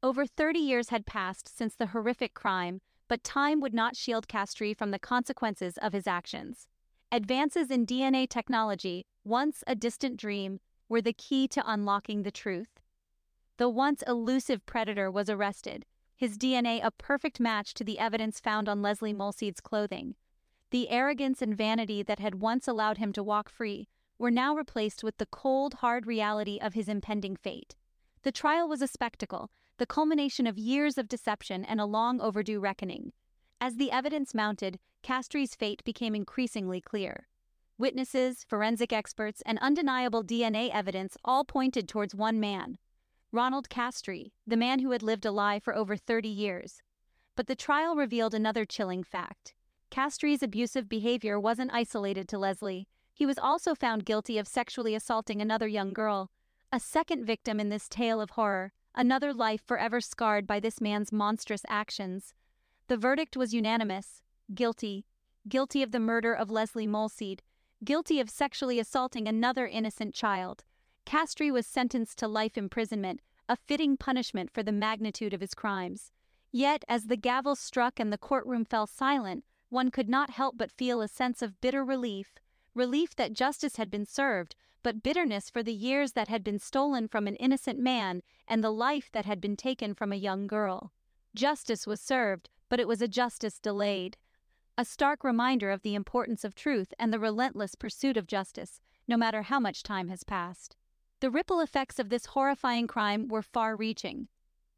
Over 0.03 0.25
30 0.25 0.59
years 0.59 0.89
had 0.89 1.05
passed 1.05 1.57
since 1.57 1.73
the 1.73 1.85
horrific 1.85 2.33
crime, 2.33 2.81
but 3.07 3.23
time 3.23 3.61
would 3.61 3.73
not 3.73 3.95
shield 3.95 4.27
Castree 4.27 4.73
from 4.73 4.91
the 4.91 4.99
consequences 4.99 5.77
of 5.77 5.93
his 5.93 6.05
actions. 6.05 6.67
Advances 7.13 7.71
in 7.71 7.85
DNA 7.85 8.27
technology, 8.27 9.05
once 9.23 9.63
a 9.67 9.73
distant 9.73 10.17
dream, 10.17 10.59
were 10.89 11.01
the 11.01 11.13
key 11.13 11.47
to 11.47 11.63
unlocking 11.65 12.23
the 12.23 12.29
truth. 12.29 12.81
The 13.55 13.69
once 13.69 14.03
elusive 14.05 14.65
predator 14.65 15.09
was 15.09 15.29
arrested, 15.29 15.85
his 16.15 16.37
DNA 16.37 16.79
a 16.83 16.91
perfect 16.91 17.39
match 17.39 17.73
to 17.73 17.83
the 17.83 17.99
evidence 17.99 18.39
found 18.39 18.69
on 18.69 18.81
Lesley 18.81 19.13
Molseed's 19.13 19.59
clothing. 19.59 20.15
The 20.71 20.89
arrogance 20.89 21.41
and 21.41 21.55
vanity 21.55 22.03
that 22.03 22.19
had 22.19 22.35
once 22.35 22.67
allowed 22.67 22.97
him 22.97 23.11
to 23.13 23.23
walk 23.23 23.49
free 23.49 23.87
were 24.17 24.31
now 24.31 24.55
replaced 24.55 25.03
with 25.03 25.17
the 25.17 25.25
cold, 25.25 25.75
hard 25.75 26.07
reality 26.07 26.57
of 26.61 26.73
his 26.73 26.87
impending 26.87 27.35
fate. 27.35 27.75
The 28.23 28.31
trial 28.31 28.67
was 28.67 28.81
a 28.81 28.87
spectacle, 28.87 29.51
the 29.77 29.85
culmination 29.85 30.47
of 30.47 30.57
years 30.57 30.97
of 30.97 31.09
deception 31.09 31.65
and 31.65 31.81
a 31.81 31.85
long 31.85 32.21
overdue 32.21 32.59
reckoning. 32.59 33.11
As 33.59 33.75
the 33.75 33.91
evidence 33.91 34.33
mounted, 34.33 34.79
Castree's 35.03 35.53
fate 35.53 35.83
became 35.83 36.15
increasingly 36.15 36.81
clear. 36.81 37.27
Witnesses, 37.77 38.45
forensic 38.47 38.93
experts, 38.93 39.43
and 39.45 39.59
undeniable 39.59 40.23
DNA 40.23 40.71
evidence 40.73 41.17
all 41.25 41.43
pointed 41.43 41.89
towards 41.89 42.15
one 42.15 42.39
man 42.39 42.77
Ronald 43.35 43.67
Castree, 43.67 44.31
the 44.47 44.55
man 44.55 44.79
who 44.79 44.91
had 44.91 45.03
lived 45.03 45.25
a 45.25 45.31
lie 45.31 45.59
for 45.59 45.75
over 45.75 45.97
30 45.97 46.29
years. 46.29 46.81
But 47.35 47.47
the 47.47 47.55
trial 47.55 47.97
revealed 47.97 48.33
another 48.33 48.63
chilling 48.63 49.03
fact. 49.03 49.53
Castree's 49.91 50.41
abusive 50.41 50.87
behavior 50.87 51.37
wasn't 51.37 51.73
isolated 51.73 52.29
to 52.29 52.37
Lesley. 52.37 52.87
He 53.13 53.25
was 53.25 53.37
also 53.37 53.75
found 53.75 54.05
guilty 54.05 54.37
of 54.37 54.47
sexually 54.47 54.95
assaulting 54.95 55.41
another 55.41 55.67
young 55.67 55.91
girl, 55.91 56.31
a 56.71 56.79
second 56.79 57.25
victim 57.25 57.59
in 57.59 57.67
this 57.67 57.89
tale 57.89 58.21
of 58.21 58.31
horror, 58.31 58.71
another 58.95 59.33
life 59.33 59.61
forever 59.65 59.99
scarred 59.99 60.47
by 60.47 60.61
this 60.61 60.79
man's 60.79 61.11
monstrous 61.11 61.65
actions. 61.67 62.33
The 62.87 62.95
verdict 62.95 63.35
was 63.35 63.53
unanimous 63.53 64.21
guilty. 64.53 65.07
Guilty 65.49 65.83
of 65.83 65.91
the 65.91 65.99
murder 65.99 66.33
of 66.33 66.49
Lesley 66.49 66.87
Molseed, 66.87 67.41
guilty 67.83 68.21
of 68.21 68.29
sexually 68.29 68.79
assaulting 68.79 69.27
another 69.27 69.67
innocent 69.67 70.15
child. 70.15 70.63
Castree 71.05 71.51
was 71.51 71.67
sentenced 71.67 72.17
to 72.19 72.27
life 72.27 72.57
imprisonment, 72.57 73.21
a 73.47 73.55
fitting 73.55 73.95
punishment 73.95 74.49
for 74.51 74.63
the 74.63 74.71
magnitude 74.71 75.33
of 75.33 75.41
his 75.41 75.53
crimes. 75.53 76.11
Yet, 76.51 76.83
as 76.87 77.05
the 77.05 77.17
gavel 77.17 77.55
struck 77.55 77.99
and 77.99 78.11
the 78.11 78.17
courtroom 78.17 78.65
fell 78.65 78.87
silent, 78.87 79.43
one 79.69 79.91
could 79.91 80.09
not 80.09 80.31
help 80.31 80.57
but 80.57 80.71
feel 80.71 81.01
a 81.01 81.07
sense 81.07 81.41
of 81.41 81.61
bitter 81.61 81.83
relief 81.83 82.35
relief 82.73 83.15
that 83.15 83.33
justice 83.33 83.77
had 83.77 83.89
been 83.89 84.05
served, 84.05 84.55
but 84.83 85.01
bitterness 85.01 85.49
for 85.49 85.63
the 85.63 85.73
years 85.73 86.11
that 86.11 86.27
had 86.27 86.43
been 86.43 86.59
stolen 86.59 87.07
from 87.07 87.25
an 87.25 87.35
innocent 87.37 87.79
man 87.79 88.21
and 88.47 88.63
the 88.63 88.71
life 88.71 89.09
that 89.13 89.25
had 89.25 89.39
been 89.39 89.55
taken 89.55 89.93
from 89.93 90.11
a 90.11 90.17
young 90.17 90.45
girl. 90.45 90.91
Justice 91.33 91.87
was 91.87 92.01
served, 92.01 92.49
but 92.69 92.79
it 92.79 92.87
was 92.87 93.01
a 93.01 93.07
justice 93.07 93.59
delayed. 93.59 94.17
A 94.77 94.83
stark 94.85 95.23
reminder 95.23 95.71
of 95.71 95.81
the 95.81 95.95
importance 95.95 96.43
of 96.43 96.53
truth 96.53 96.93
and 96.99 97.13
the 97.13 97.19
relentless 97.19 97.75
pursuit 97.75 98.17
of 98.17 98.27
justice, 98.27 98.81
no 99.07 99.15
matter 99.15 99.43
how 99.43 99.59
much 99.59 99.81
time 99.81 100.09
has 100.09 100.23
passed. 100.23 100.75
The 101.21 101.31
ripple 101.31 101.61
effects 101.61 101.97
of 101.97 102.09
this 102.09 102.27
horrifying 102.27 102.87
crime 102.87 103.27
were 103.27 103.41
far 103.41 103.75
reaching. 103.75 104.27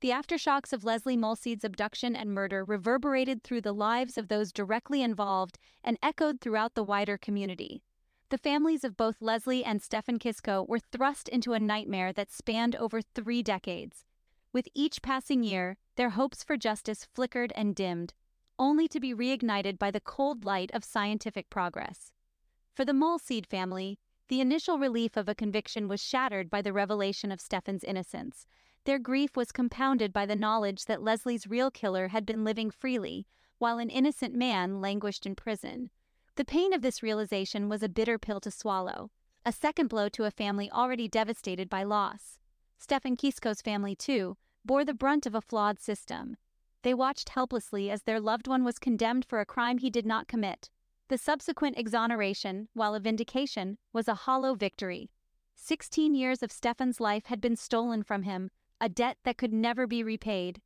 The 0.02 0.10
aftershocks 0.10 0.72
of 0.72 0.84
Lesley 0.84 1.18
Molseed's 1.18 1.64
abduction 1.64 2.16
and 2.16 2.32
murder 2.32 2.64
reverberated 2.64 3.44
through 3.44 3.62
the 3.62 3.74
lives 3.74 4.18
of 4.18 4.28
those 4.28 4.54
directly 4.54 5.02
involved 5.02 5.58
and 5.84 5.98
echoed 6.04 6.40
throughout 6.40 6.76
the 6.76 6.84
wider 6.84 7.18
community. 7.18 7.82
The 8.30 8.38
families 8.38 8.84
of 8.84 8.96
both 8.96 9.22
Lesley 9.22 9.64
and 9.64 9.82
Stefan 9.82 10.20
Kiszko 10.20 10.68
were 10.68 10.80
thrust 10.80 11.28
into 11.28 11.54
a 11.54 11.60
nightmare 11.60 12.14
that 12.14 12.32
spanned 12.32 12.76
over 12.76 13.02
three 13.02 13.42
decades. 13.42 14.06
With 14.54 14.68
each 14.76 15.02
passing 15.02 15.44
year, 15.44 15.78
their 15.96 16.12
hopes 16.12 16.44
for 16.44 16.58
justice 16.58 17.08
flickered 17.16 17.52
and 17.56 17.74
dimmed, 17.74 18.14
only 18.60 18.88
to 18.90 19.00
be 19.00 19.16
reignited 19.16 19.80
by 19.80 19.90
the 19.90 20.00
cold 20.00 20.46
light 20.46 20.70
of 20.74 20.84
scientific 20.84 21.50
progress. 21.50 22.12
For 22.76 22.86
the 22.86 22.94
Molseed 22.94 23.48
family, 23.48 23.98
the 24.28 24.42
initial 24.42 24.78
relief 24.78 25.16
of 25.16 25.30
a 25.30 25.36
conviction 25.36 25.88
was 25.88 26.02
shattered 26.02 26.50
by 26.50 26.62
the 26.62 26.74
revelation 26.74 27.32
of 27.32 27.40
Stefan's 27.40 27.84
innocence. 27.84 28.46
Their 28.84 29.00
grief 29.00 29.36
was 29.36 29.52
compounded 29.52 30.14
by 30.14 30.26
the 30.26 30.36
knowledge 30.36 30.86
that 30.86 31.04
Lesley's 31.04 31.48
real 31.48 31.72
killer 31.72 32.10
had 32.10 32.26
been 32.26 32.44
living 32.44 32.72
freely, 32.72 33.26
while 33.58 33.80
an 33.80 33.90
innocent 33.90 34.36
man 34.36 34.82
languished 34.82 35.26
in 35.26 35.36
prison. 35.36 35.90
The 36.36 36.46
pain 36.46 36.74
of 36.74 36.82
this 36.82 37.02
realization 37.02 37.70
was 37.70 37.82
a 37.82 37.90
bitter 37.90 38.18
pill 38.18 38.40
to 38.42 38.52
swallow, 38.52 39.12
a 39.46 39.52
second 39.52 39.88
blow 39.88 40.10
to 40.10 40.26
a 40.26 40.32
family 40.32 40.70
already 40.72 41.08
devastated 41.08 41.70
by 41.70 41.84
loss. 41.84 42.38
Stefan 42.78 43.18
Kiszko's 43.18 43.62
family, 43.62 43.96
too, 43.96 44.38
bore 44.64 44.86
the 44.86 44.94
brunt 44.94 45.26
of 45.26 45.34
a 45.34 45.42
flawed 45.42 45.80
system. 45.80 46.38
They 46.84 46.94
watched 46.94 47.30
helplessly 47.30 47.90
as 47.90 48.04
their 48.04 48.20
loved 48.20 48.48
one 48.48 48.64
was 48.64 48.78
condemned 48.78 49.26
for 49.26 49.40
a 49.40 49.46
crime 49.46 49.80
he 49.80 49.90
did 49.90 50.06
not 50.06 50.28
commit. 50.28 50.70
The 51.10 51.18
subsequent 51.18 51.78
exoneration, 51.78 52.68
while 52.74 52.94
a 52.94 53.00
vindication, 53.00 53.78
was 53.94 54.10
a 54.10 54.14
hollow 54.14 54.56
victory. 54.56 55.10
Sixteen 55.56 56.14
years 56.16 56.44
of 56.44 56.52
Stefan's 56.52 57.00
life 57.00 57.28
had 57.28 57.40
been 57.40 57.56
stolen 57.56 58.04
from 58.04 58.24
him, 58.24 58.52
a 58.82 58.90
debt 58.90 59.18
that 59.24 59.38
could 59.38 59.54
never 59.54 59.88
be 59.88 60.04
repaid. 60.04 60.62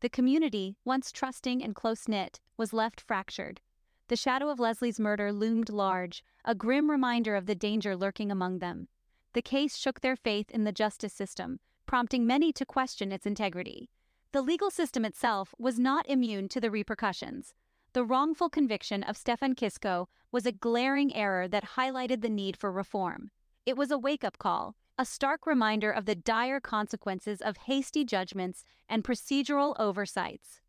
The 0.00 0.08
community, 0.08 0.76
once 0.84 1.12
trusting 1.12 1.62
and 1.62 1.74
close 1.74 2.08
knit, 2.08 2.40
was 2.56 2.72
left 2.72 3.02
fractured. 3.02 3.60
The 4.08 4.16
shadow 4.16 4.48
of 4.48 4.58
Lesley's 4.58 4.98
murder 4.98 5.30
loomed 5.30 5.68
large, 5.68 6.24
a 6.44 6.54
grim 6.54 6.90
reminder 6.90 7.36
of 7.36 7.46
the 7.46 7.54
danger 7.54 7.94
lurking 7.94 8.32
among 8.32 8.58
them. 8.58 8.88
The 9.34 9.42
case 9.42 9.76
shook 9.76 10.00
their 10.00 10.16
faith 10.16 10.50
in 10.50 10.64
the 10.64 10.72
justice 10.72 11.12
system, 11.12 11.60
prompting 11.84 12.26
many 12.26 12.52
to 12.54 12.64
question 12.64 13.12
its 13.12 13.26
integrity. 13.26 13.90
The 14.32 14.42
legal 14.42 14.70
system 14.70 15.04
itself 15.04 15.54
was 15.58 15.78
not 15.78 16.08
immune 16.08 16.48
to 16.48 16.60
the 16.60 16.70
repercussions. 16.70 17.54
The 17.94 18.04
wrongful 18.04 18.48
conviction 18.48 19.02
of 19.02 19.18
Stefan 19.18 19.54
Kiszko 19.54 20.06
was 20.30 20.46
a 20.46 20.52
glaring 20.52 21.14
error 21.14 21.46
that 21.46 21.72
highlighted 21.76 22.22
the 22.22 22.30
need 22.30 22.56
for 22.56 22.72
reform. 22.72 23.30
It 23.66 23.76
was 23.76 23.90
a 23.90 23.98
wake 23.98 24.24
up 24.24 24.38
call, 24.38 24.76
a 24.96 25.04
stark 25.04 25.46
reminder 25.46 25.90
of 25.90 26.06
the 26.06 26.14
dire 26.14 26.58
consequences 26.58 27.42
of 27.42 27.58
hasty 27.58 28.02
judgments 28.06 28.64
and 28.88 29.04
procedural 29.04 29.78
oversights. 29.78 30.62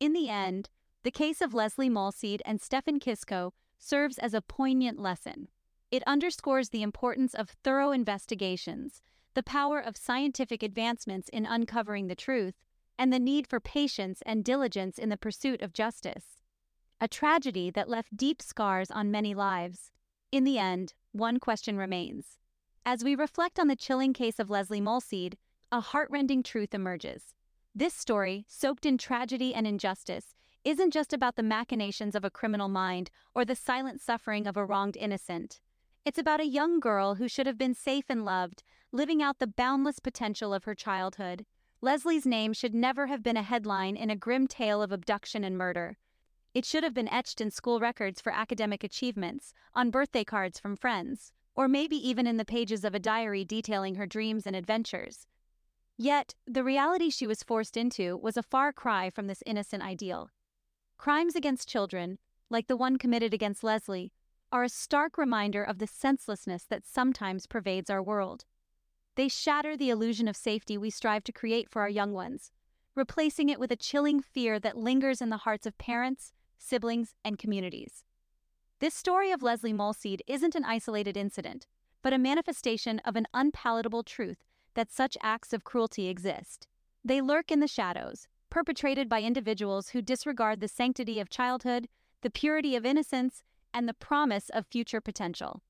In 0.00 0.14
the 0.14 0.30
end, 0.30 0.70
the 1.02 1.10
case 1.10 1.42
of 1.42 1.52
Lesley 1.52 1.90
Molseed 1.90 2.40
and 2.46 2.58
Stefan 2.58 3.00
Kiszko 3.00 3.52
serves 3.78 4.16
as 4.16 4.32
a 4.32 4.40
poignant 4.40 4.98
lesson. 4.98 5.48
It 5.90 6.02
underscores 6.06 6.70
the 6.70 6.82
importance 6.82 7.34
of 7.34 7.50
thorough 7.50 7.92
investigations, 7.92 9.02
the 9.34 9.42
power 9.42 9.78
of 9.78 9.98
scientific 9.98 10.62
advancements 10.62 11.28
in 11.28 11.44
uncovering 11.44 12.06
the 12.06 12.14
truth, 12.14 12.54
and 12.98 13.12
the 13.12 13.18
need 13.18 13.46
for 13.46 13.60
patience 13.60 14.22
and 14.24 14.42
diligence 14.42 14.98
in 14.98 15.10
the 15.10 15.18
pursuit 15.18 15.60
of 15.60 15.74
justice. 15.74 16.35
A 16.98 17.08
tragedy 17.08 17.70
that 17.72 17.90
left 17.90 18.16
deep 18.16 18.40
scars 18.40 18.90
on 18.90 19.10
many 19.10 19.34
lives. 19.34 19.90
In 20.32 20.44
the 20.44 20.58
end, 20.58 20.94
one 21.12 21.38
question 21.38 21.76
remains. 21.76 22.38
As 22.86 23.04
we 23.04 23.14
reflect 23.14 23.58
on 23.58 23.68
the 23.68 23.76
chilling 23.76 24.14
case 24.14 24.38
of 24.38 24.48
Lesley 24.48 24.80
Molseed, 24.80 25.34
a 25.70 25.80
heartrending 25.80 26.42
truth 26.42 26.72
emerges. 26.72 27.34
This 27.74 27.92
story, 27.92 28.46
soaked 28.48 28.86
in 28.86 28.96
tragedy 28.96 29.54
and 29.54 29.66
injustice, 29.66 30.34
isn't 30.64 30.90
just 30.90 31.12
about 31.12 31.36
the 31.36 31.42
machinations 31.42 32.14
of 32.14 32.24
a 32.24 32.30
criminal 32.30 32.70
mind 32.70 33.10
or 33.34 33.44
the 33.44 33.54
silent 33.54 34.00
suffering 34.00 34.46
of 34.46 34.56
a 34.56 34.64
wronged 34.64 34.96
innocent. 34.96 35.60
It's 36.06 36.18
about 36.18 36.40
a 36.40 36.46
young 36.46 36.80
girl 36.80 37.16
who 37.16 37.28
should 37.28 37.46
have 37.46 37.58
been 37.58 37.74
safe 37.74 38.06
and 38.08 38.24
loved, 38.24 38.62
living 38.90 39.22
out 39.22 39.38
the 39.38 39.46
boundless 39.46 39.98
potential 39.98 40.54
of 40.54 40.64
her 40.64 40.74
childhood. 40.74 41.44
Lesley's 41.82 42.24
name 42.24 42.54
should 42.54 42.74
never 42.74 43.08
have 43.08 43.22
been 43.22 43.36
a 43.36 43.42
headline 43.42 43.96
in 43.96 44.08
a 44.08 44.16
grim 44.16 44.46
tale 44.46 44.80
of 44.80 44.92
abduction 44.92 45.44
and 45.44 45.58
murder. 45.58 45.98
It 46.56 46.64
should 46.64 46.84
have 46.84 46.94
been 46.94 47.12
etched 47.12 47.42
in 47.42 47.50
school 47.50 47.80
records 47.80 48.22
for 48.22 48.32
academic 48.32 48.82
achievements, 48.82 49.52
on 49.74 49.90
birthday 49.90 50.24
cards 50.24 50.58
from 50.58 50.74
friends, 50.74 51.30
or 51.54 51.68
maybe 51.68 51.96
even 51.96 52.26
in 52.26 52.38
the 52.38 52.46
pages 52.46 52.82
of 52.82 52.94
a 52.94 52.98
diary 52.98 53.44
detailing 53.44 53.96
her 53.96 54.06
dreams 54.06 54.46
and 54.46 54.56
adventures. 54.56 55.26
Yet, 55.98 56.34
the 56.46 56.64
reality 56.64 57.10
she 57.10 57.26
was 57.26 57.42
forced 57.42 57.76
into 57.76 58.16
was 58.16 58.38
a 58.38 58.42
far 58.42 58.72
cry 58.72 59.10
from 59.10 59.26
this 59.26 59.42
innocent 59.44 59.82
ideal. 59.82 60.30
Crimes 60.96 61.36
against 61.36 61.68
children, 61.68 62.18
like 62.48 62.68
the 62.68 62.76
one 62.78 62.96
committed 62.96 63.34
against 63.34 63.62
Lesley, 63.62 64.14
are 64.50 64.64
a 64.64 64.70
stark 64.70 65.18
reminder 65.18 65.62
of 65.62 65.76
the 65.78 65.86
senselessness 65.86 66.64
that 66.70 66.86
sometimes 66.86 67.46
pervades 67.46 67.90
our 67.90 68.02
world. 68.02 68.46
They 69.16 69.28
shatter 69.28 69.76
the 69.76 69.90
illusion 69.90 70.26
of 70.26 70.38
safety 70.38 70.78
we 70.78 70.88
strive 70.88 71.24
to 71.24 71.32
create 71.32 71.68
for 71.68 71.82
our 71.82 71.90
young 71.90 72.14
ones, 72.14 72.50
replacing 72.94 73.50
it 73.50 73.60
with 73.60 73.70
a 73.70 73.76
chilling 73.76 74.22
fear 74.22 74.58
that 74.60 74.78
lingers 74.78 75.20
in 75.20 75.28
the 75.28 75.36
hearts 75.36 75.66
of 75.66 75.76
parents, 75.76 76.32
siblings, 76.58 77.14
and 77.24 77.38
communities. 77.38 78.04
This 78.78 78.94
story 78.94 79.30
of 79.30 79.42
Lesley 79.42 79.72
Molseed 79.72 80.20
isn't 80.26 80.54
an 80.54 80.64
isolated 80.64 81.16
incident, 81.16 81.66
but 82.02 82.12
a 82.12 82.18
manifestation 82.18 83.00
of 83.04 83.16
an 83.16 83.26
unpalatable 83.32 84.02
truth 84.02 84.44
that 84.74 84.92
such 84.92 85.16
acts 85.22 85.52
of 85.52 85.64
cruelty 85.64 86.08
exist. 86.08 86.68
They 87.04 87.20
lurk 87.20 87.50
in 87.50 87.60
the 87.60 87.68
shadows, 87.68 88.28
perpetrated 88.50 89.08
by 89.08 89.22
individuals 89.22 89.88
who 89.90 90.02
disregard 90.02 90.60
the 90.60 90.68
sanctity 90.68 91.20
of 91.20 91.30
childhood, 91.30 91.88
the 92.22 92.30
purity 92.30 92.76
of 92.76 92.84
innocence, 92.84 93.42
and 93.72 93.88
the 93.88 93.94
promise 93.94 94.48
of 94.50 94.66
future 94.66 95.00
potential. 95.00 95.62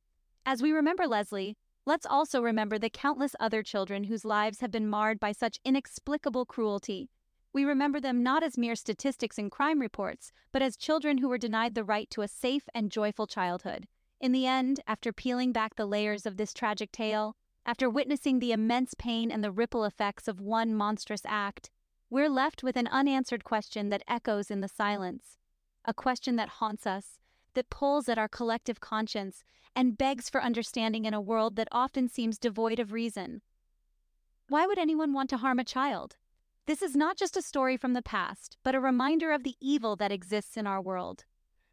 As 0.44 0.62
we 0.62 0.72
remember 0.72 1.06
Lesley, 1.06 1.56
let's 1.86 2.06
also 2.06 2.40
remember 2.40 2.78
the 2.78 2.90
countless 2.90 3.34
other 3.40 3.62
children 3.62 4.04
whose 4.04 4.24
lives 4.24 4.60
have 4.60 4.70
been 4.70 4.88
marred 4.88 5.20
by 5.20 5.32
such 5.32 5.60
inexplicable 5.64 6.44
cruelty. 6.44 7.10
We 7.56 7.64
remember 7.64 8.00
them 8.00 8.22
not 8.22 8.42
as 8.42 8.58
mere 8.58 8.76
statistics 8.76 9.38
in 9.38 9.48
crime 9.48 9.80
reports, 9.80 10.30
but 10.52 10.60
as 10.60 10.76
children 10.76 11.16
who 11.16 11.30
were 11.30 11.38
denied 11.38 11.74
the 11.74 11.84
right 11.84 12.10
to 12.10 12.20
a 12.20 12.28
safe 12.28 12.68
and 12.74 12.92
joyful 12.92 13.26
childhood. 13.26 13.88
In 14.20 14.32
the 14.32 14.46
end, 14.46 14.80
after 14.86 15.10
peeling 15.10 15.52
back 15.52 15.74
the 15.74 15.86
layers 15.86 16.26
of 16.26 16.36
this 16.36 16.52
tragic 16.52 16.92
tale, 16.92 17.34
after 17.64 17.88
witnessing 17.88 18.40
the 18.40 18.52
immense 18.52 18.92
pain 18.92 19.30
and 19.30 19.42
the 19.42 19.50
ripple 19.50 19.84
effects 19.84 20.28
of 20.28 20.38
one 20.38 20.74
monstrous 20.74 21.22
act, 21.24 21.70
we're 22.10 22.28
left 22.28 22.62
with 22.62 22.76
an 22.76 22.88
unanswered 22.88 23.42
question 23.42 23.88
that 23.88 24.04
echoes 24.06 24.50
in 24.50 24.60
the 24.60 24.68
silence, 24.68 25.38
a 25.86 25.94
question 25.94 26.36
that 26.36 26.60
haunts 26.60 26.86
us, 26.86 27.20
that 27.54 27.70
pulls 27.70 28.06
at 28.06 28.18
our 28.18 28.28
collective 28.28 28.80
conscience, 28.80 29.44
and 29.74 29.96
begs 29.96 30.28
for 30.28 30.42
understanding 30.42 31.06
in 31.06 31.14
a 31.14 31.22
world 31.22 31.56
that 31.56 31.68
often 31.72 32.06
seems 32.06 32.36
devoid 32.36 32.78
of 32.78 32.92
reason. 32.92 33.40
Why 34.50 34.66
would 34.66 34.78
anyone 34.78 35.14
want 35.14 35.30
to 35.30 35.38
harm 35.38 35.58
a 35.58 35.64
child? 35.64 36.16
This 36.66 36.82
is 36.82 36.96
not 36.96 37.16
just 37.16 37.36
a 37.36 37.42
story 37.42 37.76
from 37.76 37.92
the 37.92 38.02
past, 38.02 38.56
but 38.64 38.74
a 38.74 38.80
reminder 38.80 39.30
of 39.30 39.44
the 39.44 39.54
evil 39.60 39.94
that 39.96 40.10
exists 40.10 40.56
in 40.56 40.66
our 40.66 40.82
world. 40.82 41.24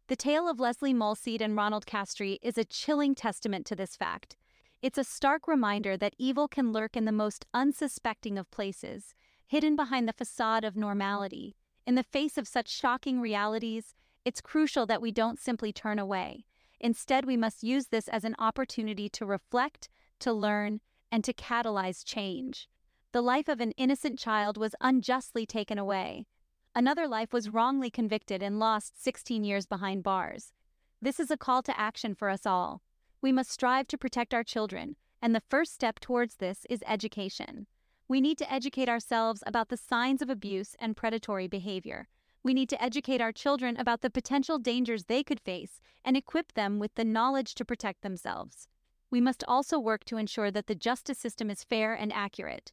The 0.06 0.14
tale 0.14 0.48
of 0.48 0.60
Lesley 0.60 0.94
Molseed 0.94 1.40
and 1.40 1.56
Ronald 1.56 1.84
Castree 1.84 2.38
is 2.42 2.56
a 2.56 2.64
chilling 2.64 3.16
testament 3.16 3.66
to 3.66 3.74
this 3.74 3.96
fact. 3.96 4.36
It's 4.82 4.98
a 4.98 5.02
stark 5.02 5.48
reminder 5.48 5.96
that 5.96 6.14
evil 6.16 6.46
can 6.46 6.70
lurk 6.70 6.96
in 6.96 7.06
the 7.06 7.10
most 7.10 7.44
unsuspecting 7.52 8.38
of 8.38 8.52
places, 8.52 9.14
hidden 9.44 9.74
behind 9.74 10.06
the 10.06 10.12
facade 10.12 10.62
of 10.62 10.76
normality. 10.76 11.56
In 11.84 11.96
the 11.96 12.04
face 12.04 12.38
of 12.38 12.46
such 12.46 12.68
shocking 12.68 13.20
realities, 13.20 13.94
it's 14.24 14.40
crucial 14.40 14.86
that 14.86 15.02
we 15.02 15.10
don't 15.10 15.40
simply 15.40 15.72
turn 15.72 15.98
away. 15.98 16.44
Instead, 16.78 17.24
we 17.24 17.36
must 17.36 17.64
use 17.64 17.86
this 17.88 18.06
as 18.06 18.22
an 18.22 18.36
opportunity 18.38 19.08
to 19.08 19.26
reflect, 19.26 19.88
to 20.20 20.32
learn, 20.32 20.80
and 21.10 21.24
to 21.24 21.32
catalyze 21.32 22.04
change. 22.04 22.68
The 23.14 23.22
life 23.22 23.46
of 23.46 23.60
an 23.60 23.70
innocent 23.76 24.18
child 24.18 24.56
was 24.58 24.74
unjustly 24.80 25.46
taken 25.46 25.78
away. 25.78 26.26
Another 26.74 27.06
life 27.06 27.32
was 27.32 27.48
wrongly 27.48 27.88
convicted 27.88 28.42
and 28.42 28.58
lost 28.58 29.00
16 29.00 29.44
years 29.44 29.66
behind 29.66 30.02
bars. 30.02 30.52
This 31.00 31.20
is 31.20 31.30
a 31.30 31.36
call 31.36 31.62
to 31.62 31.80
action 31.80 32.16
for 32.16 32.28
us 32.28 32.44
all. 32.44 32.82
We 33.22 33.30
must 33.30 33.52
strive 33.52 33.86
to 33.86 33.96
protect 33.96 34.34
our 34.34 34.42
children, 34.42 34.96
and 35.22 35.32
the 35.32 35.44
first 35.48 35.72
step 35.72 36.00
towards 36.00 36.38
this 36.38 36.66
is 36.68 36.82
education. 36.88 37.68
We 38.08 38.20
need 38.20 38.36
to 38.38 38.52
educate 38.52 38.88
ourselves 38.88 39.44
about 39.46 39.68
the 39.68 39.76
signs 39.76 40.20
of 40.20 40.28
abuse 40.28 40.74
and 40.80 40.96
predatory 40.96 41.46
behavior. 41.46 42.08
We 42.42 42.52
need 42.52 42.68
to 42.70 42.82
educate 42.82 43.20
our 43.20 43.30
children 43.30 43.76
about 43.76 44.00
the 44.00 44.10
potential 44.10 44.58
dangers 44.58 45.04
they 45.04 45.22
could 45.22 45.38
face 45.38 45.80
and 46.04 46.16
equip 46.16 46.54
them 46.54 46.80
with 46.80 46.96
the 46.96 47.04
knowledge 47.04 47.54
to 47.54 47.64
protect 47.64 48.02
themselves. 48.02 48.66
We 49.08 49.20
must 49.20 49.44
also 49.46 49.78
work 49.78 50.02
to 50.06 50.16
ensure 50.16 50.50
that 50.50 50.66
the 50.66 50.74
justice 50.74 51.18
system 51.18 51.48
is 51.48 51.62
fair 51.62 51.94
and 51.94 52.12
accurate. 52.12 52.72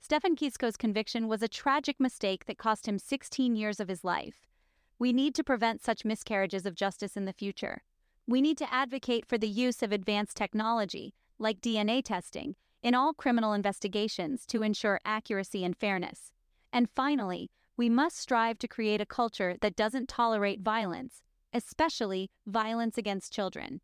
Stefan 0.00 0.36
Kiszko's 0.36 0.76
conviction 0.76 1.28
was 1.28 1.42
a 1.42 1.48
tragic 1.48 2.00
mistake 2.00 2.46
that 2.46 2.56
cost 2.56 2.86
him 2.86 2.98
16 2.98 3.56
years 3.56 3.80
of 3.80 3.88
his 3.88 4.04
life. 4.04 4.46
We 4.98 5.12
need 5.12 5.34
to 5.34 5.44
prevent 5.44 5.82
such 5.82 6.04
miscarriages 6.04 6.64
of 6.64 6.74
justice 6.74 7.16
in 7.16 7.24
the 7.24 7.32
future. 7.32 7.82
We 8.26 8.40
need 8.40 8.58
to 8.58 8.72
advocate 8.72 9.26
for 9.26 9.38
the 9.38 9.48
use 9.48 9.82
of 9.82 9.92
advanced 9.92 10.36
technology, 10.36 11.14
like 11.38 11.60
DNA 11.60 12.02
testing, 12.02 12.54
in 12.82 12.94
all 12.94 13.12
criminal 13.12 13.52
investigations 13.52 14.46
to 14.46 14.62
ensure 14.62 15.00
accuracy 15.04 15.64
and 15.64 15.76
fairness. 15.76 16.32
And 16.72 16.88
finally, 16.94 17.50
we 17.76 17.88
must 17.88 18.18
strive 18.18 18.58
to 18.58 18.68
create 18.68 19.00
a 19.00 19.06
culture 19.06 19.56
that 19.60 19.76
doesn't 19.76 20.08
tolerate 20.08 20.60
violence, 20.60 21.22
especially 21.52 22.30
violence 22.46 22.98
against 22.98 23.32
children. 23.32 23.80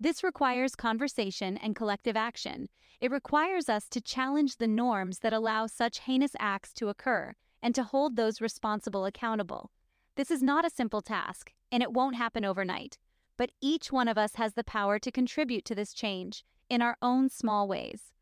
This 0.00 0.22
requires 0.22 0.76
conversation 0.76 1.56
and 1.56 1.74
collective 1.74 2.16
action. 2.16 2.68
It 3.00 3.10
requires 3.10 3.68
us 3.68 3.88
to 3.88 4.00
challenge 4.00 4.56
the 4.56 4.68
norms 4.68 5.18
that 5.20 5.32
allow 5.32 5.66
such 5.66 6.00
heinous 6.00 6.36
acts 6.38 6.72
to 6.74 6.88
occur 6.88 7.34
and 7.60 7.74
to 7.74 7.82
hold 7.82 8.14
those 8.14 8.40
responsible 8.40 9.06
accountable. 9.06 9.72
This 10.14 10.30
is 10.30 10.42
not 10.42 10.64
a 10.64 10.70
simple 10.70 11.00
task, 11.00 11.52
and 11.72 11.82
it 11.82 11.92
won't 11.92 12.16
happen 12.16 12.44
overnight, 12.44 12.98
but 13.36 13.50
each 13.60 13.90
one 13.90 14.06
of 14.06 14.16
us 14.16 14.36
has 14.36 14.54
the 14.54 14.64
power 14.64 15.00
to 15.00 15.10
contribute 15.10 15.64
to 15.64 15.74
this 15.74 15.92
change 15.92 16.44
in 16.68 16.80
our 16.80 16.96
own 17.02 17.28
small 17.28 17.66
ways. 17.66 18.12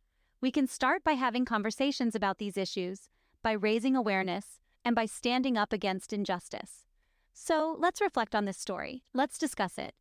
We 0.40 0.50
can 0.50 0.66
start 0.66 1.04
by 1.04 1.12
having 1.12 1.45
conversations 1.45 2.14
about 2.14 2.38
these 2.38 2.56
issues, 2.56 3.11
by 3.42 3.52
raising 3.52 3.97
awareness, 3.97 4.61
and 4.85 4.95
by 4.95 5.06
standing 5.06 5.59
up 5.59 5.73
against 5.73 6.12
injustice. 6.12 6.87
So 7.35 7.76
let's 7.78 8.00
reflect 8.00 8.35
on 8.35 8.47
this 8.47 8.56
story. 8.56 9.02
Let's 9.12 9.37
discuss 9.37 9.76
it. 9.76 9.95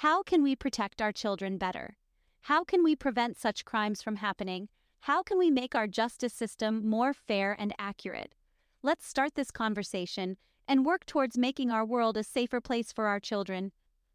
How 0.00 0.22
can 0.22 0.42
we 0.42 0.56
protect 0.56 1.02
our 1.02 1.12
children 1.12 1.58
better? 1.58 1.98
How 2.44 2.64
can 2.64 2.82
we 2.82 2.96
prevent 2.96 3.36
such 3.36 3.66
crimes 3.66 4.00
from 4.00 4.16
happening? 4.16 4.70
How 5.00 5.22
can 5.22 5.36
we 5.36 5.50
make 5.50 5.74
our 5.74 5.86
justice 5.86 6.32
system 6.32 6.88
more 6.88 7.12
fair 7.12 7.54
and 7.58 7.74
accurate? 7.78 8.34
Let's 8.82 9.06
start 9.06 9.34
this 9.34 9.50
conversation 9.50 10.38
and 10.66 10.86
work 10.86 11.04
towards 11.04 11.36
making 11.36 11.70
our 11.70 11.84
world 11.84 12.16
a 12.16 12.24
safer 12.24 12.62
place 12.62 12.92
for 12.92 13.08
our 13.08 13.20
children. 13.20 13.72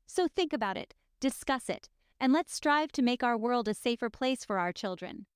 So 0.08 0.28
think 0.28 0.54
about 0.54 0.76
it, 0.76 0.96
discuss 1.20 1.70
it, 1.70 1.88
and 2.20 2.34
let's 2.34 2.56
strive 2.56 2.92
to 2.94 3.04
make 3.04 3.22
our 3.22 3.38
world 3.38 3.68
a 3.68 3.76
safer 3.76 4.10
place 4.10 4.44
for 4.44 4.58
our 4.58 4.74
children. 4.74 5.28